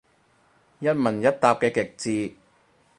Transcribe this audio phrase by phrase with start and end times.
[0.79, 2.35] 一問一答嘅極致